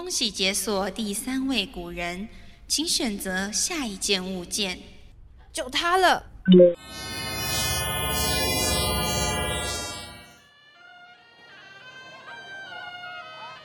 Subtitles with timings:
[0.00, 2.26] 恭喜解锁第三位古人，
[2.66, 4.78] 请选择下一件物件。
[5.52, 6.24] 就它了。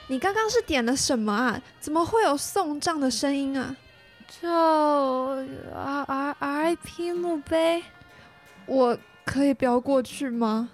[0.08, 1.62] 你刚刚是点了什么啊？
[1.80, 3.74] 怎么会有送账的声音啊？
[4.42, 7.82] 就 R R R I P 墓碑，
[8.66, 10.70] 我可以飙过去吗？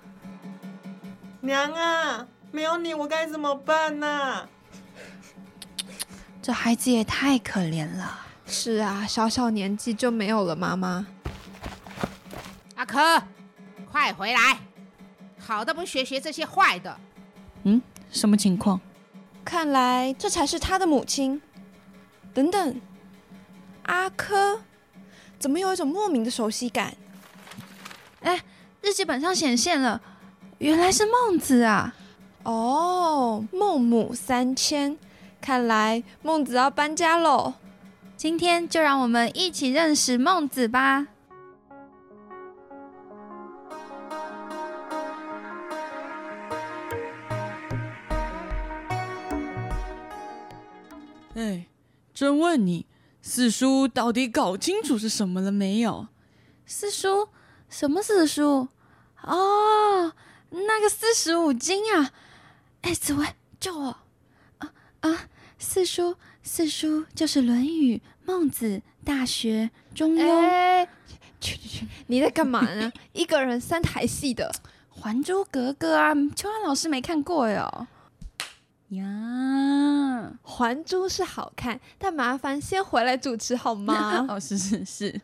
[1.41, 4.50] 娘啊，没有你我该怎么办呢？
[6.41, 8.19] 这孩子也太可怜了。
[8.47, 11.05] 是啊，小小年纪就没有了妈妈。
[12.75, 13.21] 阿珂，
[13.91, 14.59] 快回来！
[15.37, 16.99] 好的不学学这些坏的。
[17.63, 18.82] 嗯，什么情况？
[19.46, 21.41] 看来这才是他的母亲。
[22.33, 22.82] 等等，
[23.83, 24.61] 阿珂，
[25.37, 26.96] 怎么有一种莫名的熟悉感？
[28.21, 28.41] 哎，
[28.82, 30.01] 日记本上显现了，
[30.57, 31.93] 原来是孟子啊！
[32.44, 34.97] 哦，孟母三迁，
[35.41, 37.55] 看来孟子要搬家喽。
[38.16, 41.07] 今天就让我们一起认识孟子吧。
[51.33, 51.66] 哎，
[52.13, 52.85] 真问你，
[53.21, 56.07] 四叔到底搞清楚是什么了没有？
[56.66, 57.29] 四叔？
[57.67, 58.67] 什么四叔？
[59.23, 60.13] 哦，
[60.51, 62.11] 那个四十五斤啊！
[62.81, 63.25] 哎，紫薇，
[63.59, 63.97] 救我！
[65.02, 68.67] 啊啊，四书，四书就是《论语》《孟子》
[69.03, 70.23] 《大学》《中庸》。
[70.30, 70.88] 哎，
[71.39, 71.88] 去去去！
[72.07, 72.91] 你在干嘛呢？
[73.13, 74.52] 一个人三台戏的，
[75.02, 77.88] 《还珠格格》啊，秋安老师没看过哟。
[78.89, 79.03] 呀，
[80.44, 84.25] 《还珠》是好看，但麻烦先回来主持好吗？
[84.29, 85.22] 哦，是是是。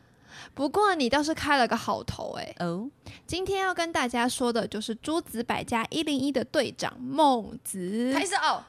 [0.54, 2.54] 不过你倒是开了个好头哎。
[2.60, 2.88] 哦，
[3.26, 8.12] 今天要跟大家说的就是诸子百家一零一的队长孟子。
[8.12, 8.64] 开始哦。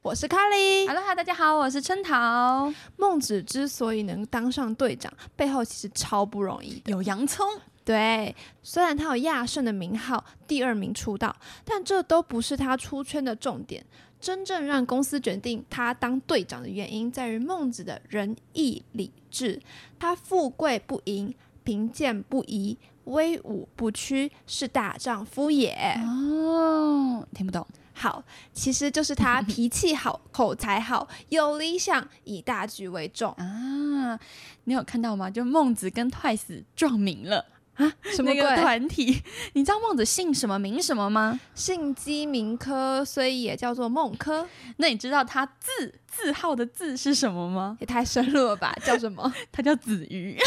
[0.00, 0.86] 我是卡莉。
[0.86, 2.72] Hello，大家好，我是春桃。
[2.96, 6.92] 孟子之所以能当上队长，背后其实超不容易的。
[6.92, 7.44] 有洋葱。
[7.84, 13.84] 对，虽然他有亚圣的名号，第二名出道，但这都不是他出圈的重点。
[14.20, 19.60] 真正让公司决定他当队长的原因，在于孟子的仁义礼智。
[19.98, 21.34] 他富贵不淫，
[21.64, 25.76] 贫贱不移，威武不屈，是大丈夫也。
[26.04, 27.66] 哦，听不懂。
[27.98, 28.22] 好，
[28.54, 34.18] 其实就是 他脾气好，口才好，有理想，以大局为重啊！
[34.64, 35.28] 你有看到吗？
[35.28, 37.44] 就孟子跟 Twice 撞名了。
[37.74, 39.22] 啊，什么那个团体？
[39.52, 41.38] 你知道孟子姓什么名什么吗？
[41.54, 44.44] 姓姬名轲，所以也叫做孟轲。
[44.78, 47.76] 那你知道他字字号的字是什么吗？
[47.80, 48.76] 也太深入了吧！
[48.84, 49.32] 叫什么？
[49.52, 50.36] 他叫子瑜。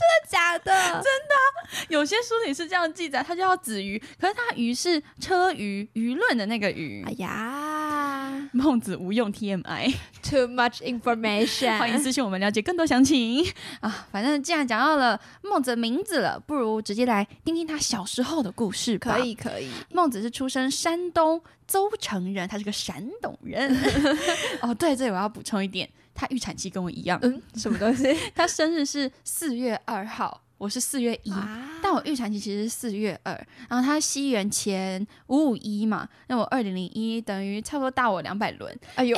[0.00, 1.02] 真的假的？
[1.02, 7.04] 真的，有些书里是这样记载，他叫子鱼，可是他鱼是车鱼舆论的那个鱼。
[7.06, 7.28] 哎呀，
[8.52, 9.94] 孟子无用 TMI。
[10.22, 13.44] Too much information，欢迎私信我们了解更多详情
[13.80, 14.06] 啊！
[14.12, 19.14] 反正既然讲到了孟子的名字了，不如直接来听听他小时候的故事吧。
[19.14, 19.68] 可以，可以。
[19.92, 23.76] 孟子是出生山东邹城人，他是个山东人。
[24.62, 27.18] 哦，对，这里我要补充一点，他预产期跟我一样。
[27.22, 28.14] 嗯，什么东西？
[28.34, 30.42] 他生日是四月二号。
[30.60, 33.32] 我是四月一、啊，但我预产期其实是四月二，
[33.66, 38.78] 然后他西元前五五一嘛，那我二零零一等于差不多大我两百轮。
[38.94, 39.16] 哎呦，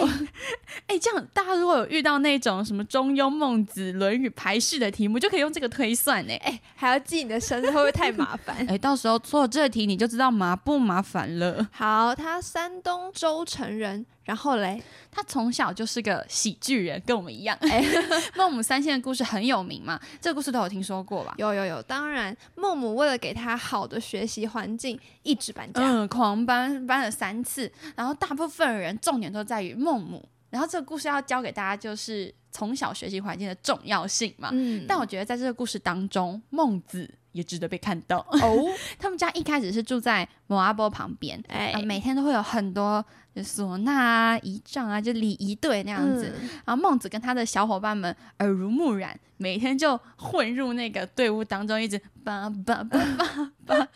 [0.86, 6.32] 哎、欸，这样大家如果有遇到那种什么中庸、孟子、论语排序的题目，就可以用这个推算呢。
[6.44, 8.56] 哎，还要记你的生日，会不会太麻烦？
[8.70, 11.68] 哎，到时候做这题你就知道麻不麻烦了。
[11.72, 14.06] 好，他山东周城人。
[14.24, 17.56] 然后嘞，他从小就是个喜剧人，跟我们一样。
[17.62, 17.84] 哎，
[18.36, 21.34] 孟母三迁的故事很有名嘛，这个故事都有听说过吧？
[21.38, 30.24] 有有有，当然，孟母为了给他好的学习环境，一直搬家，嗯，狂搬搬了三次，然后大部分人重点都在于孟母。
[30.50, 34.50] 然后这个故事要教给大家就是从小学习环境的重要性嘛。
[34.52, 38.62] 嗯，但我觉得在这个故事当中，孟子也值得被看到哦。
[39.00, 43.04] 他们家一开始是住在摩阿波旁边，哎、呃，每天都会有很多。
[43.34, 46.32] 就唢呐啊、仪仗啊，就礼仪队那样子。
[46.40, 53.88] 嗯、然后孟子跟他的小伙伴们耳濡目染，每天就混入那个队伍当中，一直叭叭叭叭叭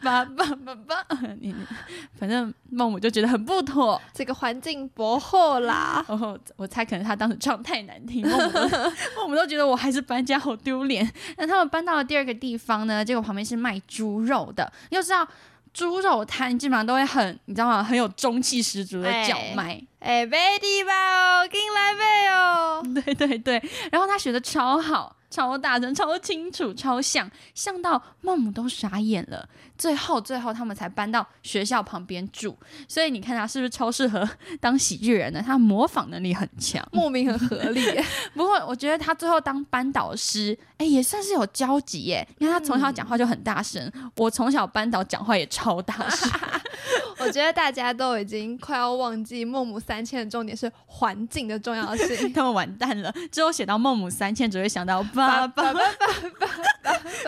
[0.00, 1.06] 叭叭叭叭。
[1.40, 1.54] 你
[2.18, 6.04] 反正孟母就觉得很不妥，这个环境薄厚啦。
[6.08, 8.68] 然 后我猜可能他当时唱太难听， 孟母都
[9.16, 11.10] 孟母都觉得我还是搬家好丢脸。
[11.36, 15.26] 那他们搬到了第二个地方呢，结果旁边是卖猪肉的，又知道。
[15.76, 17.84] 猪肉摊基本上都会很，你知道吗？
[17.84, 19.78] 很有中气十足的叫卖。
[19.98, 22.82] 哎、哎，背地吧哦，进来贝哦。
[23.04, 23.62] 对对对，
[23.92, 29.48] 然后他学的超好，超大声，超清楚，超像，像到孟母都傻眼了。
[29.76, 32.56] 最后，最后他们才搬到学校旁边住，
[32.88, 34.26] 所以你看他是不是超适合
[34.60, 35.42] 当喜剧人呢？
[35.44, 37.84] 他模仿能力很强，莫名很合理。
[38.34, 42.26] 不过我觉得他最后当班导师，哎，也算是有交集耶。
[42.38, 46.30] 因为他从小讲话就很大声，我从小班导讲话也超大声。
[47.18, 53.12] 我觉得大家都已经快要忘记孟母三迁的重点是环境的重要性， 他们完蛋了。
[53.32, 55.82] 之后写到孟母三迁，只会想到爸爸爸爸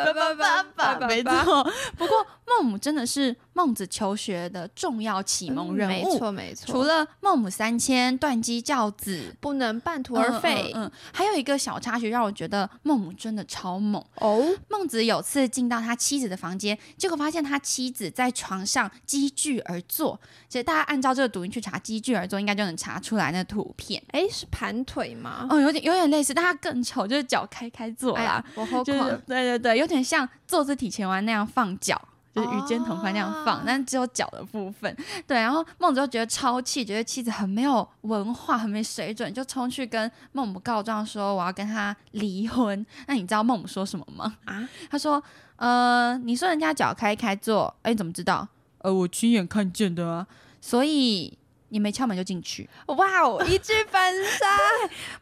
[0.05, 1.65] 爸爸爸爸爸，没错。
[1.97, 2.27] 不过。
[2.49, 6.67] 孟母真的是孟子求学的重要启蒙人物，没错没错。
[6.73, 14.45] 除了孟母三迁、断机教子，不能半途而废，嗯，还有一个小插曲让我觉得孟母真的超猛哦。
[14.69, 20.19] 孟子有次进到他妻子的房间，结果发现他妻子在床上积聚而坐。
[20.49, 24.03] 其实大家按照这个读音去查“积聚而坐”，应该就能查出来那图片。
[24.13, 25.47] 哎，是盘腿吗？
[25.51, 28.43] 哦，有点有点类似，但他更丑，就是脚开开坐啦。
[28.55, 28.85] 我好狂，
[29.27, 32.01] 对对对，有点像坐姿体前弯那样放脚。
[32.39, 34.97] 就是与肩同宽那样放，但只有脚的部分。
[35.27, 42.85] 对，然后孟子就觉得超气，觉得妻子很没有文化，很没水准，就冲去跟孟母告状说我要跟他离婚。
[43.07, 44.37] 那你知道孟母说什么吗？
[44.45, 45.23] 啊， 他说，
[45.57, 48.47] 呃，你说人家脚开开做，哎，怎么知道？
[48.79, 50.27] 呃，我亲眼看见的啊，
[50.61, 51.37] 所以。
[51.71, 53.45] 你没敲门就进去，哇哦！
[53.47, 54.47] 一句反杀，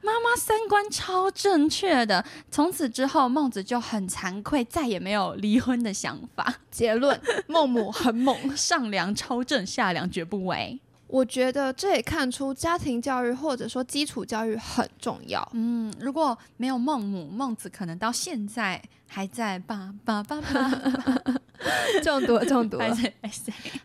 [0.01, 2.25] 妈妈三观超正确的。
[2.51, 6.55] 从此之后，孟子就很惭愧，再也没有离婚的想法。
[6.71, 10.79] 结论：孟母很猛，上梁超正，下梁绝不为。
[11.09, 15.49] 我觉得这也看出家庭教育或者说基础教育很重要。
[15.53, 20.71] 嗯，如果没有孟母，孟子可能到现在还在爸爸爸爸。
[22.03, 22.79] 中毒，中毒。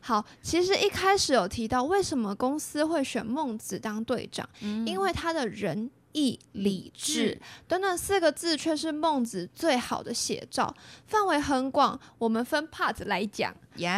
[0.01, 4.47] 好，其实一开始有提到为什么公司会选孟子当队长，
[4.85, 10.75] 因为他的仁义礼智短短四个字，却是孟子最好的写照，
[11.06, 11.97] 范围很广。
[12.17, 13.56] 我们分 part 来讲。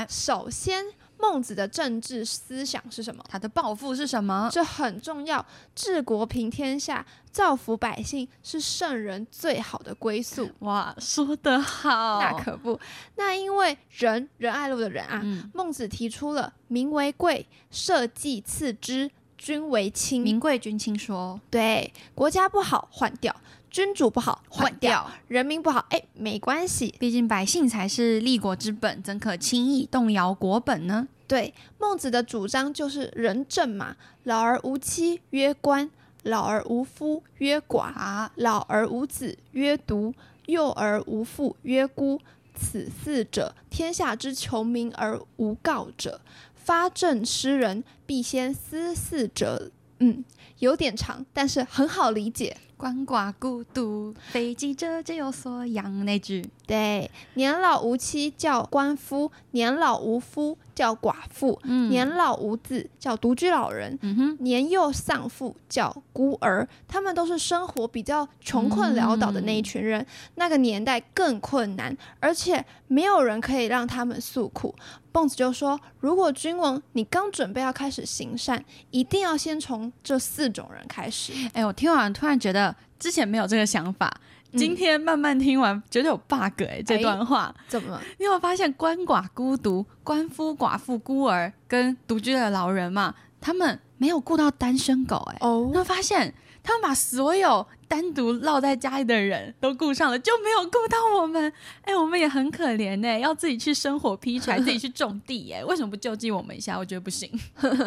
[0.09, 0.85] 首先。
[1.23, 3.23] 孟子的政治思想是什么？
[3.29, 4.49] 他的抱负是什么？
[4.51, 5.43] 这很重要。
[5.73, 10.51] 治国平天下，造福百姓，是圣人最好的归宿。
[10.59, 12.19] 哇，说得好！
[12.19, 12.77] 那可不。
[13.15, 15.23] 那因为仁，仁爱路的人啊，
[15.53, 19.09] 孟子提出了“民为贵，社稷次之，
[19.43, 20.23] 君为轻”。
[20.23, 23.35] 民贵君轻说，对，国家不好换掉。
[23.69, 31.07] 君主不好，换掉；人民不好，哎，没关系，毕竟百姓才是立国之本，怎可轻易动摇国本呢？
[31.27, 33.97] 对，孟子的主张就是仁政嘛。
[34.23, 35.89] 老而无妻曰官，
[36.21, 40.13] 老而无夫曰寡，老而无子曰独，
[40.45, 42.21] 幼而无父曰孤。
[42.55, 46.21] 此四者，天下之求名而无告者。
[46.63, 49.71] 发政诗人，必先思四者。
[49.99, 50.23] 嗯，
[50.59, 52.57] 有点长，但是很好理解。
[52.77, 56.03] 鳏寡孤独，非饥者皆有所养。
[56.03, 61.59] 那句对，年老无妻叫鳏夫，年老无夫叫寡妇，
[61.89, 63.97] 年老无子叫独居老人，
[64.39, 66.67] 年幼丧父叫孤儿。
[66.87, 70.05] 他们都是生活比较穷困潦倒的那一群人。
[70.35, 74.75] 那个年代更困难，而且没有人可以让他们诉苦。
[75.11, 84.11] 孟子就说：“如果君王你刚准备要开始行善，一定要先从这四种人开始。”哎，我听完突然觉得之前没有这个想法，
[84.55, 87.99] 今天慢慢听完觉得有 bug 哎，这段话怎么？
[88.19, 93.15] 你有发现鳏寡孤独、鳏夫寡妇、孤儿跟独居的老人嘛？
[93.41, 97.67] 他们没有顾到单身狗哎，哦，那发现他们把所有。
[97.93, 101.53] 单独落在家里的人都顾上了，就没有顾到我们。
[101.83, 105.53] 哎，我们也很可怜呢，要自己去生火劈柴， 自己去种地。
[105.53, 106.75] 哎，为什么不救济我们一下？
[106.75, 107.29] 我觉得不行。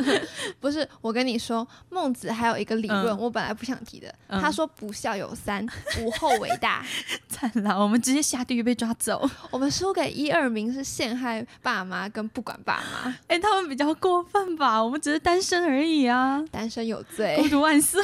[0.61, 4.15] 不是，我跟你说，孟子还有一个理论，我本来不想提的。
[4.29, 5.67] 他说：“不孝有三，
[6.01, 6.87] 无后为大。
[7.29, 9.29] ”惨了，我们直接下地狱被抓走。
[9.51, 13.13] 我们输给一二名是陷害爸妈跟不管爸妈。
[13.27, 14.81] 哎，他们比较过分吧？
[14.81, 18.01] 我们只是单身而已啊，单身有罪，孤独万岁，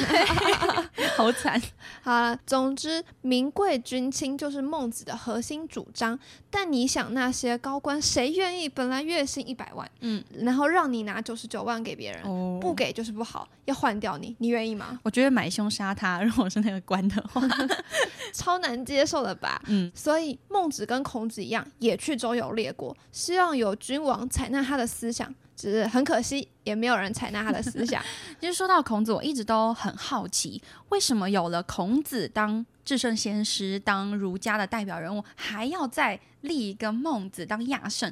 [1.15, 1.61] 好惨。
[2.01, 6.17] 好了，总之，民贵君轻就是孟子的核心主张。
[6.49, 12.23] 但你想，那些高官谁愿意本来月薪一百万，嗯，然后让你拿九十九万给别人，
[12.59, 14.99] 不给就是不好，要换掉你，你愿意吗？
[15.03, 17.41] 我觉得买凶杀他， 如果是那个官的话，
[18.33, 19.61] 超难接受的吧？
[19.67, 25.33] 嗯，所以孟子跟孔子一样，也去周游列国，希望有君王采纳他的思想。
[25.63, 28.03] 只是很可惜，也没有人采纳他的思想。
[28.37, 38.11] 其 实说到孔子，我一直都很好奇，为什么有了孔子当至圣先师、当儒家的代表人物，还要再立一个孟子当亚圣？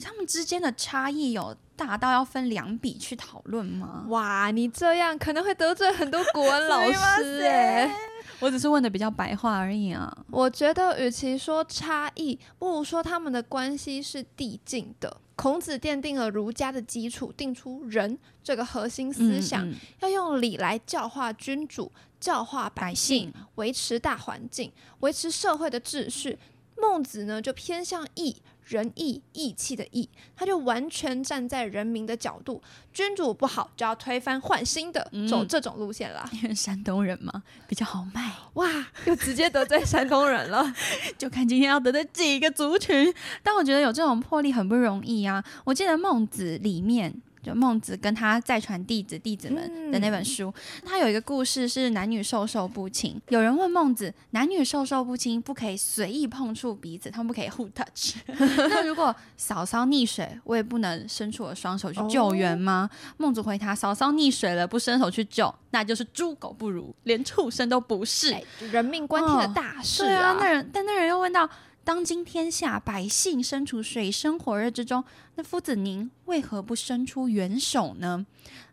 [0.00, 4.04] 他们之间的差异有大到要分两笔去讨论吗？
[4.10, 7.92] 哇，你这样可能会得罪很多国文老师哎。
[8.38, 10.16] 我只是问的比较白话而已啊。
[10.30, 15.16] 我觉得，与其说差异，不如说他们的关系是递进的。
[15.36, 19.68] 孔子奠定了儒家的基础，定出仁这个核心思想，
[20.00, 26.38] 要用礼来教化君主、教化百姓，维持大环境，维持社会的秩序。
[26.76, 28.36] 孟子呢，就偏向义。
[28.66, 36.28] 仁义义气的义，他就完全站在人民的角度，君主不好就要推翻换新的，走这种路线啦。
[36.32, 38.32] 因为山东人嘛，比较好卖。
[38.54, 38.68] 哇，
[39.06, 40.74] 又直接得罪山东人了，
[41.18, 43.14] 就看今天要得罪几个族群。
[43.42, 45.44] 但我觉得有这种魄力很不容易啊。
[45.64, 47.14] 我记得孟子里面。
[47.44, 50.52] 就孟子跟他再传弟子弟子们的那本书，
[50.84, 53.20] 他有一个故事是男女授受不亲。
[53.28, 58.14] 有人问孟子，男女授受不亲，不可以随意碰触彼此，他们不可以 互 touch。
[58.26, 62.88] 那如果嫂嫂溺水，我也不能伸出我的双手去救援吗？
[63.18, 68.34] 孟子回答：嫂嫂溺水了，不伸手去救，那就是猪狗不如，连畜生都不是。
[68.72, 70.36] 人命关天的大事啊！
[70.40, 71.48] 那人，但那人又问到。
[71.86, 75.04] 当今天下百姓身处水深火热之中，
[75.36, 78.26] 那夫子您为何不伸出援手呢？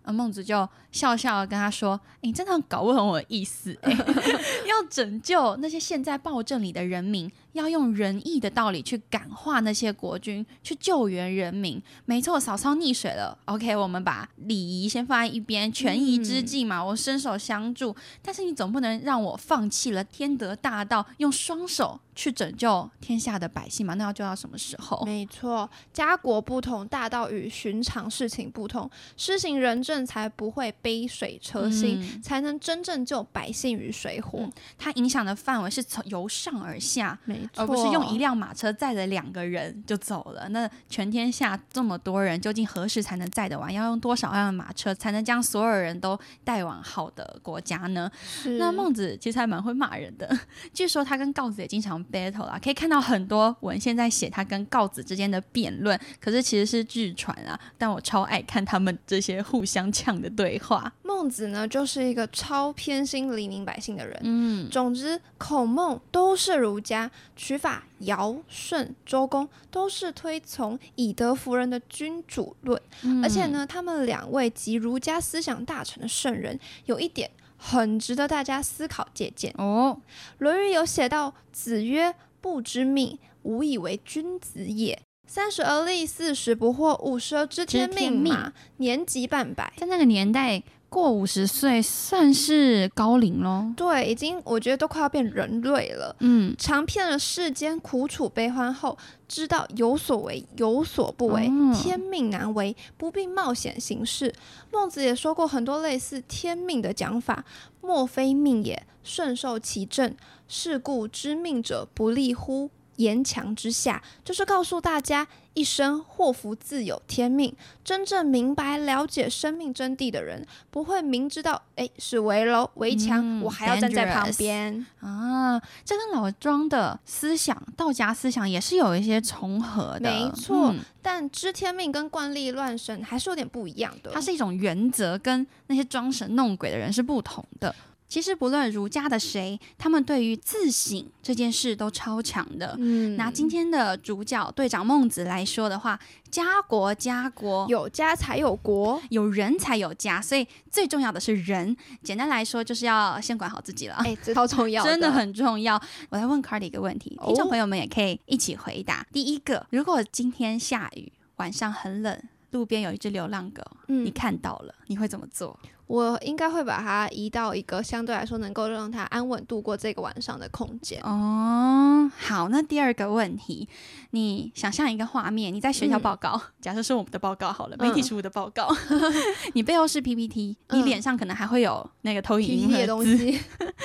[0.04, 3.78] 啊孟子就笑笑跟他说：“你真的搞不懂我的意思。
[4.68, 11.80] 要拯救那些陷在暴政里的人民，要用仁义的道理去感化那些国君，去救援人民。
[12.06, 17.96] 没错，嫂嫂溺水了，OK，我们把礼仪先放在一边，权宜之计嘛，我伸手相助。
[18.24, 23.94] 但是你总不能让我放弃了天德大道，用双手去拯救天下的百姓嘛？
[23.94, 25.06] 那要救到什么时候？
[25.06, 29.82] 没错，家国不同，大道与寻常事情不同，施行仁。
[29.82, 34.48] 政才不会杯水车薪，才能真正救百姓于水火。
[34.78, 40.48] 它影响的范围是从由上而下，没错，而不是用一辆马车载着两个人就走了。
[40.50, 43.74] 那全天下这么多人，究竟何时才能载得完？
[43.74, 48.12] 要用多少辆马车才能将所有人都带往好的国家呢？
[48.60, 50.38] 那孟子其实还蛮会骂人的，
[50.74, 57.60] 据说他跟告子也经常 battle 啦，可以看到很多文献在写他跟告子之间的辩论，可是其实是据传啊。
[57.78, 59.92] 但我超爱看他们这些互相。
[59.94, 64.18] 呛的对话，孟子呢就是一个超偏心黎民百姓的人。
[64.24, 72.82] 嗯，总之孔孟都是儒家，取法尧舜周公都是推崇以德服人的君主论。
[73.22, 80.00] 而且呢，他们两位及儒家思想大成的圣人，有一点很值得大家思考借鉴哦。
[80.38, 84.98] 《论语》有写到：“子曰：不知命，无以为君子也。”
[85.34, 88.52] 三十而立，四十不惑，五十而知天命嘛。
[88.80, 93.72] 年及半百，在那个年代过五十岁算是高龄喽。
[93.78, 96.14] 对，已经我觉得都快要变人类了。
[96.20, 104.36] 嗯，尝遍了世间苦楚悲欢后，知道有所为有所不为，天命难违，不必冒险行事。
[104.70, 107.46] 孟子也说过很多类似天命的讲法，
[107.80, 110.14] 莫非命也，顺受其正。
[110.50, 112.70] 是故知命者不立乎？
[112.98, 117.56] 言强之下，就是告诉大家，一生祸福自有天命。
[117.84, 125.60] 真正明白了解生命真谛的人，不会明知道，哎，是围楼围墙，我还要站在旁边啊。
[125.84, 130.74] 这跟老庄的思想、道家思想也是有一些重合的，没错。
[131.02, 137.74] 但知天命跟惯例乱神还是有点不一样的，它是一种原则，跟那些装神弄鬼的人是不同的。
[138.12, 142.76] 其实不论儒家的谁，他们对于自省这件事都超强的。
[142.78, 145.98] 嗯，拿今天的主角队长孟子来说的话，
[146.30, 151.74] 家国家国有家才有国，有人才有家，所以最重要的是人。
[152.04, 153.96] 简单来说，就是要先管好自己了。
[154.04, 155.82] 哎，这超重要， 真的很重要。
[156.10, 159.08] 我来问 Cardi 一个问题，听众朋友们也可以一起回答。
[159.14, 165.58] 第一个，如果今天下雨，晚上很冷，路边有一只流浪狗，你看到了，你会怎么做？
[165.92, 171.02] 我应该会把它移到一个相对来说能够让它安稳度过这个晚上的空间。
[171.04, 173.68] 哦，好，那第二个问题，
[174.12, 178.74] 你想象一个画面，你在学校报告，假设是我们的报告好了，媒体书的报告，
[179.52, 183.38] 你背后是 PPT，你脸上可能还会有那个投影仪的东西，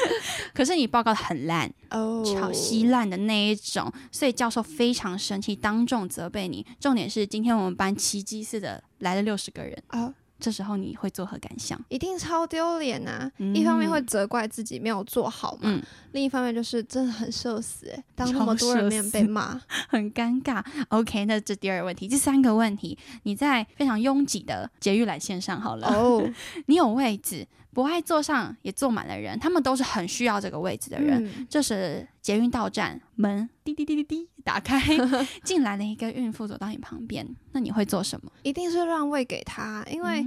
[0.54, 6.64] 可是你报告的很烂，哦，超稀烂的那一种，所以教授非常生气，当众责备你。
[6.78, 10.14] 重点是今天我们班奇迹似的来了六十个人啊。
[10.38, 11.80] 这时候你会作何感想？
[11.88, 13.30] 一定超丢脸呐！
[13.54, 20.64] 一方面会责怪自己没有做好嘛，嗯，另一方面就是真的很社死欸，当那么多人面被骂， 很尴尬。
[20.88, 26.22] OK，那这第二个问题，第三个问题，你在非常拥挤的捷运缆线上好了，哦，
[26.66, 27.46] 你有位置。
[27.76, 31.46] 不爱座上也坐满了人，他们都是很需要这个位置的人。
[31.46, 34.80] 这时捷运到站，门滴滴滴滴滴打开，
[35.44, 38.32] 进来了一个孕妇走到你旁边，那你会做什么？
[38.44, 40.24] 一定是让位给她，因为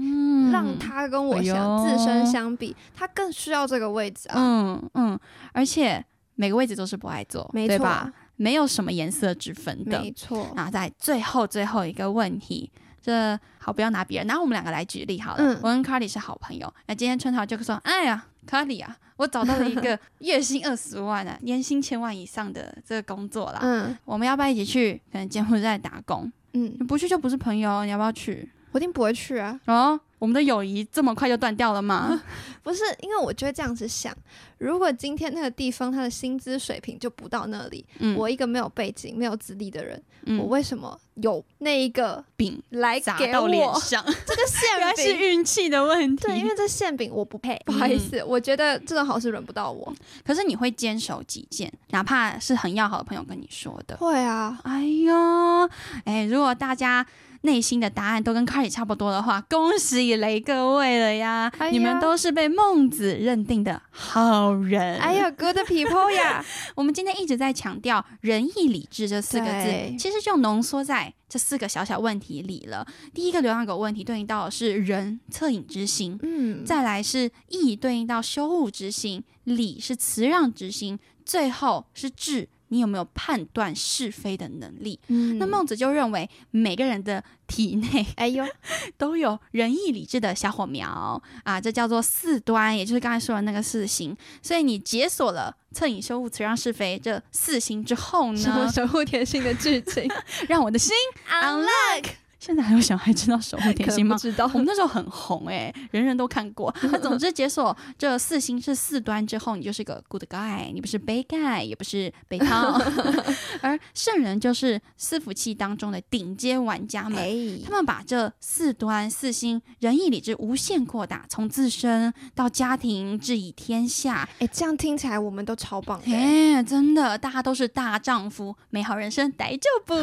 [0.51, 4.36] 让她跟我相自身相比，他更需要这个位置啊。
[4.38, 5.20] 嗯嗯，
[5.51, 8.13] 而且每个位置都是不爱坐，对吧？
[8.36, 10.53] 没有什么颜色之分的，没错。
[10.56, 12.72] 然后在最后最后一个问题。
[13.01, 15.60] 这好，不要拿别人，拿我们两个来举例好了。
[15.62, 23.60] 我跟 Carly 是好朋友，那今天春桃就说：“哎呀，Carly 啊，我找到了一个月薪二十万啊， 年薪千万以上的这个工作啦。
[23.62, 25.01] 嗯，我们要不要一起去？
[25.12, 26.32] 可能柬埔寨打工？
[26.53, 28.50] 嗯，不去就不是朋友，你要不要去？
[28.72, 29.60] 我一定不会去啊。
[29.66, 32.22] 哦。”我们的友谊这么快就断掉了吗？
[32.62, 34.14] 不是，因为我就会这样子想：
[34.58, 37.86] 如果今天那个地方他的薪资水平就不到那里，
[38.18, 40.04] 我一个没有背景、没有资历的人，
[40.38, 44.04] 我为什么有那一个饼来砸到脸上？
[44.28, 46.28] 这个馅饼是运气的问题。
[46.28, 49.96] 对，因为这馅饼我不配，不好意思，我觉得这种好事轮不到我。
[50.26, 53.96] 可是你会坚守己见，哪怕是很要好的朋友跟你说的。
[53.96, 55.70] 会啊，哎呦，
[56.04, 57.08] 哎，如果大家。
[57.41, 61.51] 内心的答案都跟 Carly 差不多的话， 恭喜雷各位了呀！
[61.72, 64.98] 你们都是被孟子认定的好人。
[65.00, 66.43] 哎呀，Good people 呀！
[66.75, 72.86] 我们今天一直在强调仁义礼智这四个字，其实就浓缩在这四个小小问题里了。
[73.13, 82.50] 第一个流浪狗问题对应到的是仁，恻隐之心；嗯，再来是义，对应到羞恶之心；礼是辞让之心；最后是智。
[82.70, 85.00] 你有没有判断是非的能力？
[85.08, 88.46] 嗯，那孟子就认为每个人的体内，哎呦，
[88.98, 94.16] 都有仁义礼智的小火苗啊，这叫做四端，也就是刚才说的那个四行。
[94.42, 98.70] 所以你解锁了恻隐羞恶辞让是非这四行之后呢？
[98.74, 100.10] 守护甜心的剧情，
[100.48, 100.94] 让我的心
[101.30, 102.06] unlock。
[102.50, 104.18] 现在还有小孩知道守护甜心吗？
[104.18, 106.74] 知道，我们那时候很红哎，人人都看过。
[106.91, 112.82] 那总之解锁这四星是四端之后，你就是个 good guy，你不是 bad guy，也不是北套。
[113.62, 124.27] 而圣人就是四福气当中的顶尖玩家们，他们把这四端四星仁义礼智无限扩大，从自身到家庭，至以天下。
[124.39, 129.96] 哎，这样听起来我们都超棒哎，真的，大家都是大丈夫，美好人生逮就不。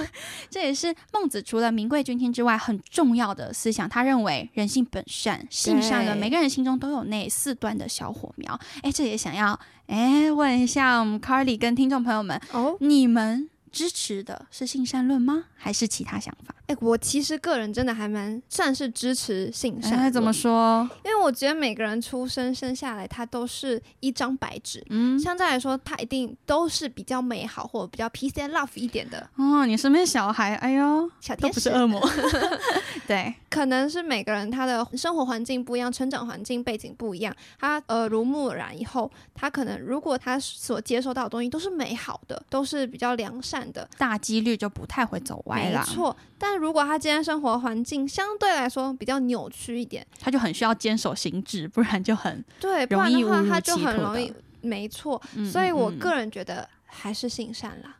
[0.48, 1.70] 这也是孟子除了。
[1.70, 8.58] 名贵君天之外，很重要的思想，他认为人性本善，性善的每个人心中都有那四端的小火苗。
[8.82, 15.44] 哎，这也想要哎问一下我们 Carly 跟听众朋友们哦，你们支持的是性善论吗？
[15.56, 16.54] 还是其他想法？
[16.66, 20.10] 哎，我其实个人真的还蛮算是支持性善。
[20.10, 20.88] 怎么说？
[21.04, 24.84] 因为我觉得每个人出生生下来，他都是一张白纸。
[24.90, 29.28] 嗯，相对来说，他一定都是比较美好或者比较 peace and love 一点的。
[29.36, 32.00] 哦，你身边小孩，哎呦，小天使，不是恶魔。
[33.06, 45.80] 对，可能是每个人他的生活环境不一样，成长环境背景不一样，他耳濡目染以后，他可能如果他所接受到的东西都是美好的，都是比较良善的，大几率就不太会走歪了。
[45.80, 55.20] 没错，但如果他今天生活环境相对来说比较扭曲一点，他就很需要坚守心智，不然就很对，不然的话他就很容易，没错。
[55.50, 57.96] 所以我个人觉得还是性善啦。
[57.96, 57.99] 嗯，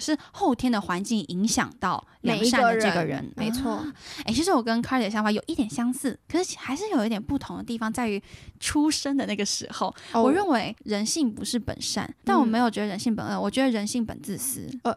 [0.00, 3.84] 是后天的环境影响到良善的这个人，没错。
[4.24, 8.22] 哎，其实我跟 Carly 的想法有一点相似，可是还是有一点不同的地方，在于
[8.60, 9.94] 出生的那个时候。
[10.14, 14.68] 我认为人性不是本善，但我没有觉得人性本恶，我觉得人性本自私。
[14.84, 14.96] 呃，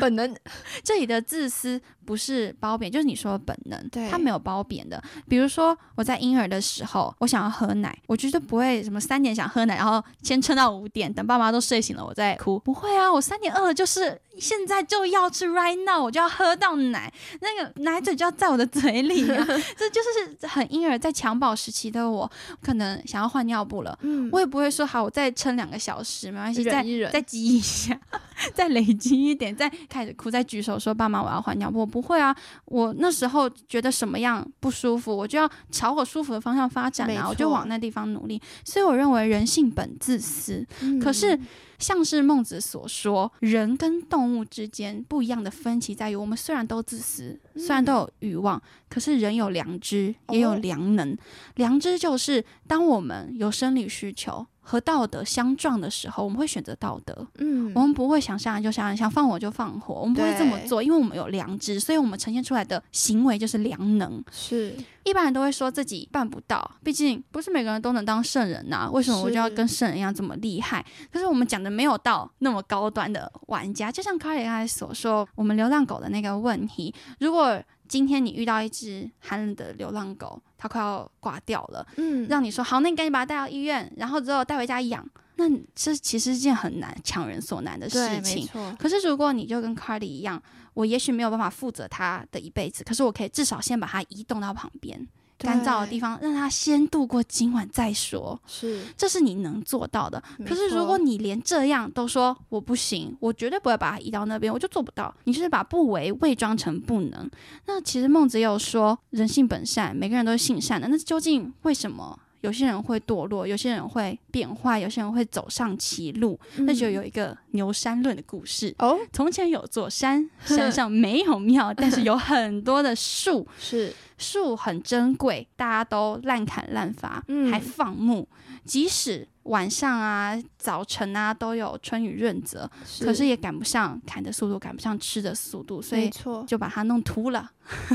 [0.00, 0.26] 本能。
[0.82, 5.02] 这里的自私不是褒贬，就是你说的本能，对，它没有褒贬的。
[5.28, 12.58] 比如说我在婴儿的时候，我想要喝奶，我绝对不会什么三点想喝奶，然后先撑到五点，等爸妈都睡醒了我再哭。
[12.60, 14.20] 不会啊，我三点就是。
[14.38, 19.42] 现在就要吃，right now，我就要喝到奶，那个奶嘴就要在我的嘴里啊！
[19.78, 27.98] 这就是很婴儿在襁褓时期的我，可能想要换尿布了，嗯，我也不会说好，我再撑两个小时，没关系，再再积一下，
[28.52, 32.36] 再累积一点，再开始哭，再举手说爸妈我要换尿布，我不会啊！
[32.66, 38.38] 我那时候觉得什么样不舒服，我就要朝我舒服的方向发展啊，我就往那地方努力。
[38.66, 40.66] 所以我认为人性本自私，
[41.02, 41.40] 可是。
[41.78, 51.16] 像是孟子所说，人跟动物之间不一样的分歧在于，我们虽然都自私，虽然都有欲望，可是人有良知，也有良能。
[51.56, 54.46] 良知就是当我们有生理需求。
[54.68, 57.24] 和道德相撞的时候，我们会选择道德。
[57.38, 64.20] 嗯我们不会想杀人就杀人，想放火就放火，我们不会这么做，因为我们有良知，所以我们呈现出来的行为就是良能。
[64.32, 64.74] 是
[65.04, 70.84] 一般人都会说自己办不到，毕竟不是每个人都能当圣人呐、为什么我就要跟圣人一样这么厉害？
[71.12, 82.26] 可是我们讲的没有到那么高端的玩家，就像卡里刚才所说，我们流浪狗的那个问题，如果今天你遇到一只寒冷的流浪狗，它快要挂掉了，嗯。
[82.28, 85.44] 让你说好，那你赶紧把它带到医院，然后之后带回家养，那
[85.74, 88.46] 这其实是件很难强人所难的事情。
[88.46, 90.42] 错，可是如果你就跟 Cardi 一样，
[90.74, 95.06] 我也许没有办法负责它的一辈子，可是我可以至少先把它移动到旁边
[95.38, 98.40] 干燥的地方方，让他先度过今晚再说。
[98.46, 100.22] 是这是你能做到的。
[100.46, 105.14] 可是如果你连这样都说我不行，我绝对不会把它移到那边，我就做不到。
[105.24, 107.30] 你就是把不为伪装成不能。
[107.66, 110.88] 那其实孟子也有说，人性本善，每个人都是性善的。
[110.88, 112.18] 那究竟为什么？
[112.46, 118.72] 有些人会堕落，有些人会变坏，有些人会走上歧路，那就有一个牛山论的故事。
[118.78, 118.96] 哦。
[119.12, 123.92] 从前有座山， 山上没有庙，但是有很多的树， 是。
[124.18, 127.50] 树很珍贵，大家都滥砍滥伐，嗯。
[127.50, 128.26] 还放牧，
[128.64, 136.10] 即使晚上啊、早晨啊都有春雨润泽，可是也赶不上砍的速度，赶不上吃的速度，所以
[136.46, 137.50] 就把它弄秃了。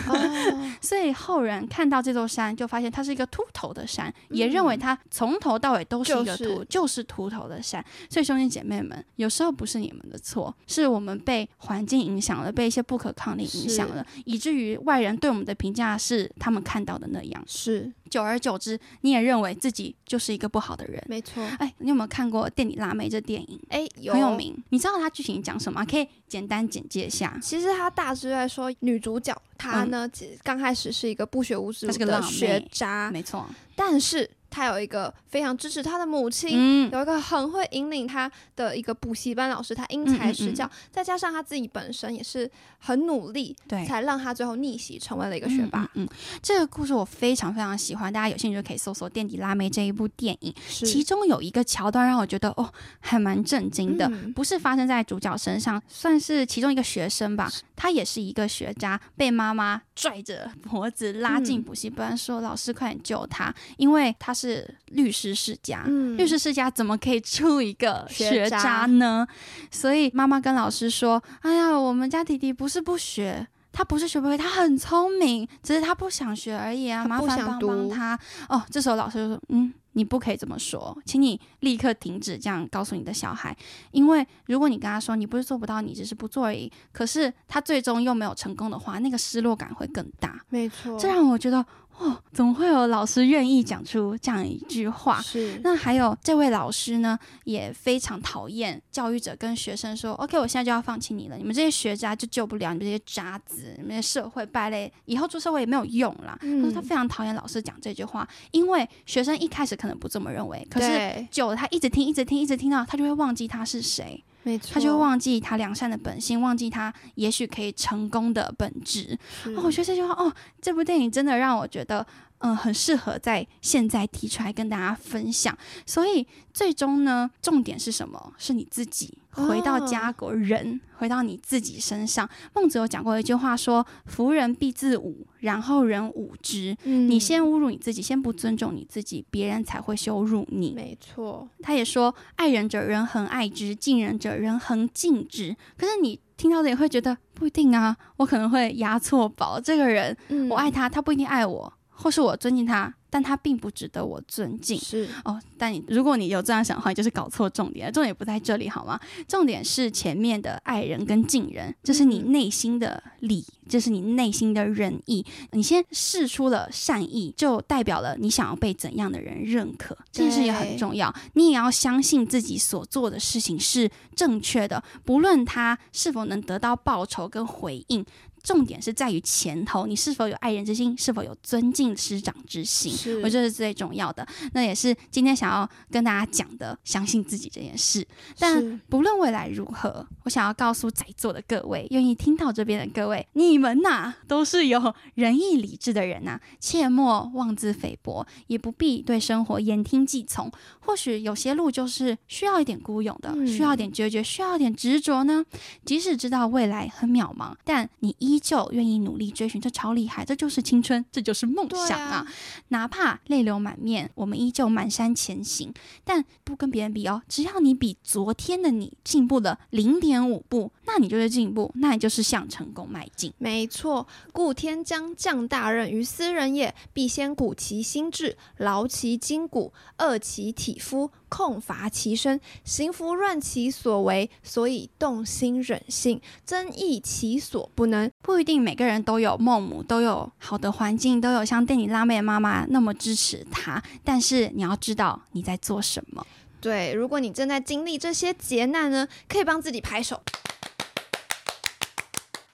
[0.08, 7.84] 哦 所以后人看到这座山，就发现它是一个秃头的山，也认为它从头到尾都是一个就是秃，就是秃头的山。
[8.10, 17.44] 所以兄弟姐妹们，有时候不是你们的错，是我们被环境影响了，被一些不可抗力影响了，以至于外人对我们的评价是他们看到的那样。
[17.48, 21.02] 是久而久之，你也认为自己就是一个不好的人。
[21.08, 23.60] 没错，哎，你有没有看过《店里辣妹》这电影？
[23.70, 24.36] 哎有很有。
[24.36, 25.86] 名，你知道它剧情讲什么？
[25.86, 27.38] 可以简单简介一下。
[27.42, 30.10] 其实它大致在说，女主角她呢，
[30.44, 45.90] 刚开始是一个不学无术的学渣，没错，但是她有一个非常支持他的母亲，嗯，有一个很会引领他的一个补习班老师，他因材施教，再加上他自己本身也是很努力，对，才让他最后逆袭成为了一个学霸。
[45.96, 46.08] 嗯
[46.42, 50.54] 这个故事我非常非常喜欢，大家有兴趣就可以搜索《垫底辣妹》这一部电影。
[50.68, 54.06] 其中有一个桥段让我觉得哦，还蛮震惊的。
[54.08, 57.50] 嗯不是发生在主角身上，算是其中一个学生吧。
[57.76, 64.41] 他也是一个学渣，被妈妈拽着脖子拉进嗯补习班，说：“老师，快点救他！”因为他是
[64.88, 69.28] 律师世家，嗯律师世家怎么可以出一个学学渣渣呢？
[69.70, 77.06] 所以妈妈跟老师说：“哎呀，我们家弟弟不是不学。”他不是学不会，他很聪明，只是他不想学而已啊！
[77.06, 78.62] 麻烦帮帮他哦。
[78.70, 83.56] 这时候老师就说：“嗯，你不可以这么说，请你立刻停止这样告诉你的小孩，
[83.92, 90.38] 因为如果你跟他说你不是做不到，你只是不做而已，可是他最终又没有成功的话，那个失落感会更大。
[90.50, 91.66] 没错，这让我觉得，
[92.02, 95.22] 哦，怎么会有老师愿意讲出这样一句话？
[95.22, 106.36] 是那还有这位老师呢，也非常讨厌教育者跟学生说：“OK，我现在就要放弃你了，你们这些学渣就救不了，你们这些渣子，你们这些社会败类，以后出社会也没有用啦。
[106.42, 119.18] 他说他嗯非常讨厌老师讲这句话，因为学生一开始可能不这么认为，可是久了他一直听，一直听，一直听到，他就会忘记他是谁，没错，他就会忘记他良善的本性，忘记他也许可以成功的本质。
[119.46, 122.06] 哦，我觉得这句话，哦，这部电影真的让我觉得，
[122.42, 125.58] 嗯、很适合在现在提出来跟大家分享。
[125.86, 128.34] 所以最终呢，重点是什么？
[128.38, 132.30] 是你自己回到家国人，回到你自己身上。
[132.54, 140.74] 孟子有讲过一句话说：“服人必自侮，然后人侮之。”嗯你先侮辱你自己，先不尊重你自己，别人才会羞辱你。
[140.74, 149.60] 没错，他也说：“爱人者，人恒爱之；敬人者，人恒敬之。”可是你听到的也会觉得不一定啊，我可能会押错宝。
[149.60, 154.80] 这个人，嗯我爱他，他不一定爱我，或是我尊敬他，但他并不值得我尊敬。
[154.80, 157.92] 是哦，但你如果你有这样想的话，你就是搞错重点了。
[157.92, 159.00] 重点不在这里，好吗？
[159.28, 165.26] 重点是前面的爱人跟敬人，这是你嗯内心的礼，这是你内心的仁义。
[165.52, 171.14] 你先试出了善意，就代表了你想要被怎样的人认可，这件事也很重要。
[171.34, 178.04] 你也要相信自己所做的事情是正确的，不论他是否能得到报酬跟回应。
[178.44, 182.94] 重点是在于前头，你是否有爱人之心，是否有尊敬师长之心。
[183.24, 184.28] 我觉得是最重要的。
[184.54, 188.06] 那也是今天想要跟大家讲的，相信自己这件事。
[188.40, 200.52] 但不论未来如何，我想要告诉在座的各位，愿意听到这边的各位，你们呐、都是有仁义礼智的人呐、切莫妄自菲薄，也不必对生活言听计从。
[200.80, 205.44] 或许有些路就是需要一点孤勇的，嗯需要一点决绝，需要一点执着呢。
[205.86, 212.26] 即使知道未来很渺茫，但你依依旧愿意努力追寻，这超厉害，这就是青春，这就是梦想啊！
[212.70, 215.74] 哪怕泪流满面，我们依旧满山前行，
[216.06, 217.22] 但不跟别人比哦。
[217.28, 223.34] 只要你比昨天的你进步了零点五步，那你就是进步，那你就是向成功迈进。
[223.38, 231.12] 没错，故天将降大任于斯人也，必先鼓其心志，劳其筋骨，饿其体肤。
[231.32, 238.12] 控伐其身，行拂乱其所为，所以动心忍性，增益其所不能。
[238.22, 243.82] 不一定每个人都有孟母，都有好的环境，都有像电影辣妹的妈妈那么支持他。
[244.04, 246.28] 但是你要知道你在做什么。
[246.60, 250.22] 对，如果你正在经历这些劫难呢，可以帮自己拍手。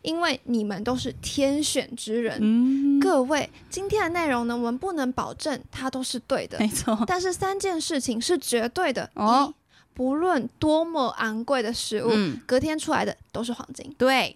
[0.02, 7.04] 因为你们都是天选之人，各位，今天的内容呢，我们不能保证它都是对的，没错。
[7.08, 9.54] 但是三件事情是绝对的：一，
[9.94, 12.10] 不论多么昂贵的食物，
[12.46, 14.36] 隔天出来的都是黄金；对；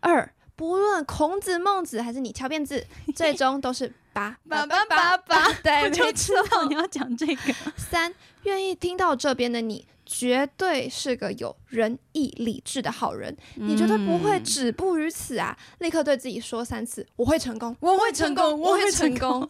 [0.00, 5.52] 二，不论孔子、孟子还是你敲辫子， 最终都是八八八八八。
[5.62, 7.54] 对， 我就知道你要讲这个。
[7.76, 8.12] 三，
[8.44, 9.86] 愿意听到这边的你。
[10.12, 15.56] 绝对是个有仁义礼智的好人，你绝对不会止步于此啊！
[15.78, 19.48] 立刻对自己说三次：“我会成功，我会成功，我会成功。”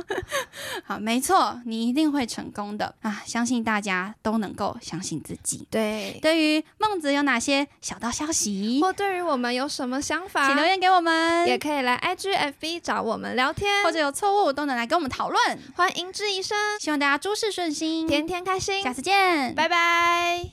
[0.86, 3.22] 好，没错，你一定会成功的啊！
[3.26, 5.66] 相信大家都能够相信自己。
[5.68, 15.58] 对，对于孟子有哪些小道消息，或对于我们有什么想法，请留言给我们，也可以来 IGFB 找我们聊天，或者有错误都能来跟我们讨论。
[15.74, 18.80] 欢迎质疑声，希望大家诸事顺心，天天开心。
[18.82, 20.50] 下次见，拜拜。